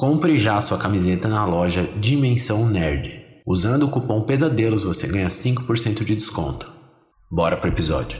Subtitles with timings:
[0.00, 3.22] Compre já sua camiseta na loja Dimensão Nerd.
[3.46, 6.72] Usando o cupom Pesadelos você ganha 5% de desconto.
[7.30, 8.18] Bora pro episódio.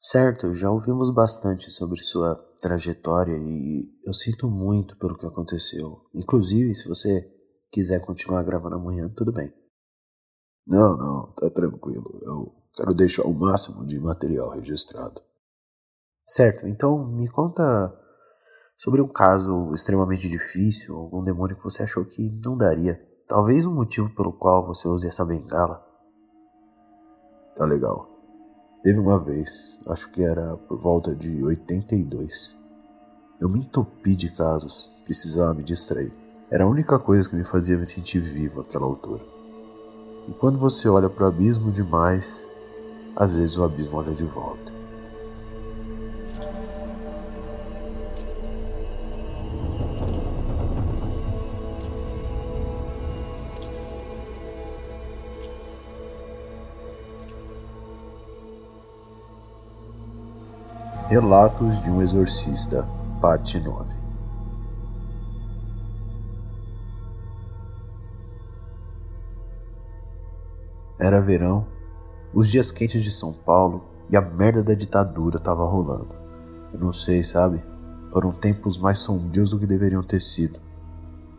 [0.00, 6.00] Certo, já ouvimos bastante sobre sua trajetória e eu sinto muito pelo que aconteceu.
[6.14, 7.41] Inclusive, se você
[7.72, 9.52] quiser continuar gravando amanhã, tudo bem.
[10.66, 12.20] Não, não, tá tranquilo.
[12.22, 15.20] Eu quero deixar o máximo de material registrado.
[16.24, 17.98] Certo, então me conta
[18.76, 23.00] sobre um caso extremamente difícil, algum demônio que você achou que não daria.
[23.26, 25.82] Talvez um motivo pelo qual você use essa bengala.
[27.56, 28.08] Tá legal.
[28.82, 32.58] Teve uma vez, acho que era por volta de 82.
[33.40, 36.21] Eu me entupi de casos, precisava me distrair.
[36.52, 39.22] Era a única coisa que me fazia me sentir vivo àquela altura.
[40.28, 42.46] E quando você olha para o abismo demais,
[43.16, 44.70] às vezes o abismo olha de volta.
[61.08, 62.86] Relatos de um Exorcista,
[63.22, 63.91] Parte 9
[71.02, 71.66] Era verão,
[72.32, 76.14] os dias quentes de São Paulo e a merda da ditadura tava rolando.
[76.72, 77.60] Eu não sei, sabe?
[78.12, 80.60] Foram tempos mais sombrios do que deveriam ter sido.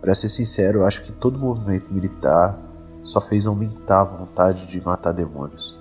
[0.00, 2.58] Para ser sincero, eu acho que todo movimento militar
[3.04, 5.78] só fez aumentar a vontade de matar demônios.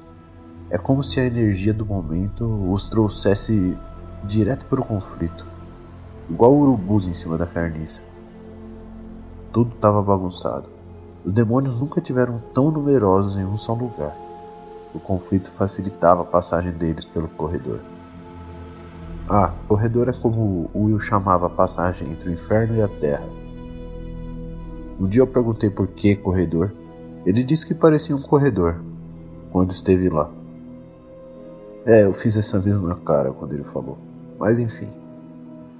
[0.69, 3.75] É como se a energia do momento os trouxesse
[4.23, 5.47] direto para o conflito,
[6.29, 8.03] igual urubus em cima da carniça.
[9.51, 10.72] Tudo estava bagunçado.
[11.25, 14.13] Os demônios nunca tiveram tão numerosos em um só lugar.
[14.93, 17.79] O conflito facilitava a passagem deles pelo corredor.
[19.29, 23.25] Ah, corredor é como Will chamava a passagem entre o inferno e a terra.
[24.99, 26.73] Um dia eu perguntei por que corredor.
[27.25, 28.83] Ele disse que parecia um corredor
[29.49, 30.29] quando esteve lá.
[31.85, 33.97] É, eu fiz essa mesma cara quando ele falou.
[34.37, 34.91] Mas enfim.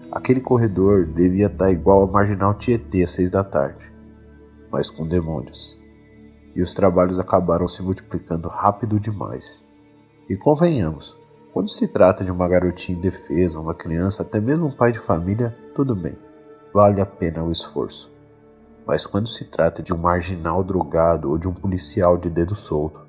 [0.10, 3.93] Aquele corredor devia estar igual a Marginal Tietê às seis da tarde
[4.74, 5.80] mas com demônios.
[6.56, 9.64] E os trabalhos acabaram se multiplicando rápido demais.
[10.28, 11.16] E convenhamos,
[11.54, 15.56] quando se trata de uma garotinha indefesa, uma criança, até mesmo um pai de família,
[15.76, 16.18] tudo bem,
[16.74, 18.12] vale a pena o esforço.
[18.86, 23.06] Mas quando se trata de um marginal drogado ou de um policial de dedo solto,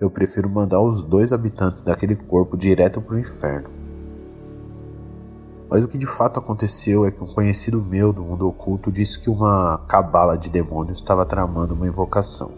[0.00, 3.77] eu prefiro mandar os dois habitantes daquele corpo direto para o inferno.
[5.70, 9.18] Mas o que de fato aconteceu é que um conhecido meu do mundo oculto disse
[9.18, 12.52] que uma cabala de demônios estava tramando uma invocação.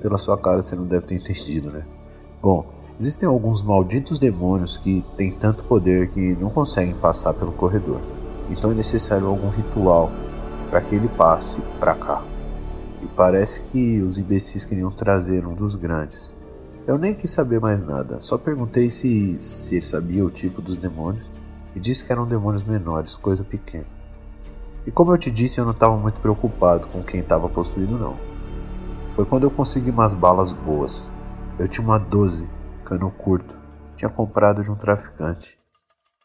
[0.00, 1.84] Pela sua cara você não deve ter entendido, né?
[2.40, 2.64] Bom,
[2.98, 8.00] existem alguns malditos demônios que têm tanto poder que não conseguem passar pelo corredor.
[8.48, 10.12] Então é necessário algum ritual
[10.70, 12.22] para que ele passe para cá.
[13.02, 16.36] E parece que os imbecis queriam trazer um dos grandes.
[16.86, 20.76] Eu nem quis saber mais nada, só perguntei se, se ele sabia o tipo dos
[20.76, 21.26] demônios
[21.74, 23.88] e disse que eram demônios menores, coisa pequena.
[24.86, 28.16] E como eu te disse, eu não estava muito preocupado com quem estava possuído, não.
[29.16, 31.10] Foi quando eu consegui umas balas boas.
[31.58, 32.48] Eu tinha uma 12,
[32.84, 33.58] cano curto,
[33.96, 35.58] tinha comprado de um traficante.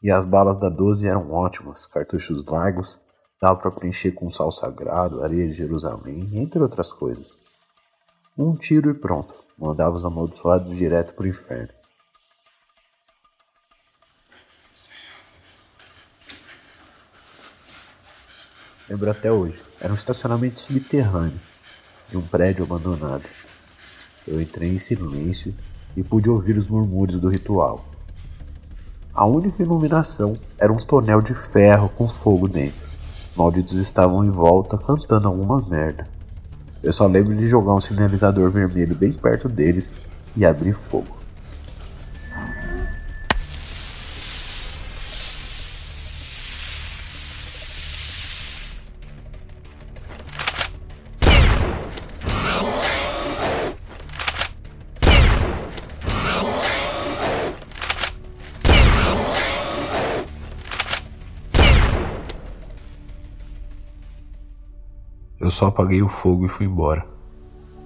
[0.04, 3.00] E as balas da 12 eram ótimas, cartuchos largos,
[3.42, 7.40] dava para preencher com sal sagrado, areia de Jerusalém, entre outras coisas.
[8.38, 11.70] Um tiro e pronto mandava os amaldiçoados direto para o inferno.
[18.90, 19.62] Lembro até hoje.
[19.80, 21.40] Era um estacionamento subterrâneo
[22.10, 23.24] de um prédio abandonado.
[24.28, 25.56] Eu entrei em silêncio
[25.96, 27.86] e pude ouvir os murmúrios do ritual.
[29.14, 32.90] A única iluminação era um tonel de ferro com fogo dentro.
[33.36, 36.21] Malditos estavam em volta cantando alguma merda.
[36.84, 39.98] Eu só lembro de jogar um sinalizador vermelho bem perto deles
[40.36, 41.21] e abrir fogo.
[65.52, 67.06] Eu só apaguei o fogo e fui embora.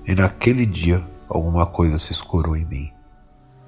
[0.06, 2.91] E naquele dia, alguma coisa se escorou em mim.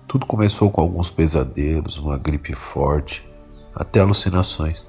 [0.08, 3.28] Tudo começou com alguns pesadelos, uma gripe forte,
[3.74, 4.88] até alucinações.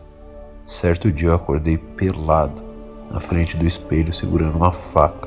[0.67, 2.63] Certo dia eu acordei pelado,
[3.11, 5.27] na frente do espelho segurando uma faca.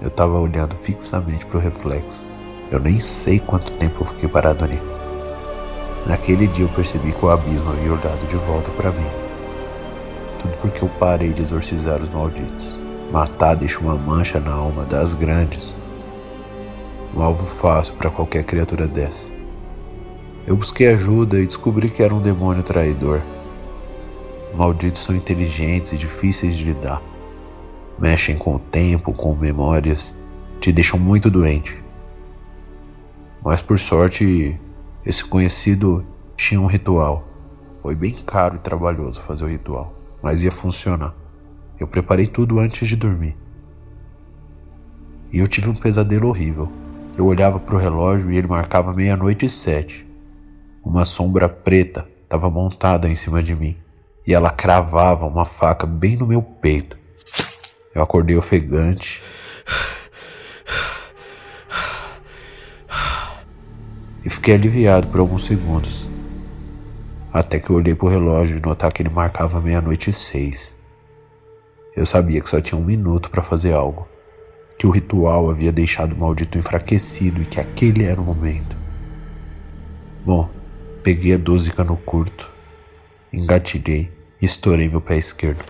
[0.00, 2.24] Eu estava olhando fixamente para o reflexo.
[2.70, 4.80] Eu nem sei quanto tempo eu fiquei parado ali.
[6.06, 9.10] Naquele dia eu percebi que o abismo havia olhado de volta para mim.
[10.40, 12.77] Tudo porque eu parei de exorcizar os malditos.
[13.10, 15.76] Matar deixa uma mancha na alma das grandes.
[17.14, 19.28] Um alvo fácil para qualquer criatura dessa.
[20.46, 23.20] Eu busquei ajuda e descobri que era um demônio traidor.
[24.54, 27.02] Malditos são inteligentes e difíceis de lidar.
[27.98, 30.12] Mexem com o tempo, com memórias,
[30.60, 31.82] te deixam muito doente.
[33.42, 34.58] Mas por sorte,
[35.04, 36.04] esse conhecido
[36.36, 37.26] tinha um ritual.
[37.82, 41.14] Foi bem caro e trabalhoso fazer o ritual mas ia funcionar.
[41.78, 43.36] Eu preparei tudo antes de dormir.
[45.32, 46.70] E eu tive um pesadelo horrível.
[47.16, 50.06] Eu olhava para o relógio e ele marcava meia-noite e sete.
[50.84, 53.76] Uma sombra preta estava montada em cima de mim
[54.26, 56.98] e ela cravava uma faca bem no meu peito.
[57.94, 59.22] Eu acordei ofegante.
[64.24, 66.06] E fiquei aliviado por alguns segundos.
[67.32, 70.74] Até que eu olhei pro relógio e notar que ele marcava meia-noite e seis.
[71.98, 74.06] Eu sabia que só tinha um minuto para fazer algo.
[74.78, 78.76] Que o ritual havia deixado o maldito enfraquecido e que aquele era o momento.
[80.24, 80.48] Bom,
[81.02, 82.48] peguei a 12 cano curto,
[83.32, 85.64] engatilhei e estourei meu pé esquerdo.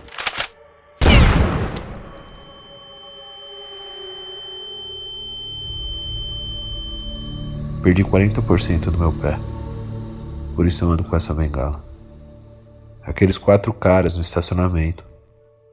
[7.81, 9.35] Perdi 40% do meu pé
[10.55, 11.81] por isso eu ando com essa bengala.
[13.01, 15.08] Aqueles quatro caras no estacionamento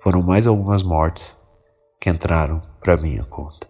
[0.06, 1.37] foram mais algumas mortes
[2.00, 3.67] que entraram para minha conta.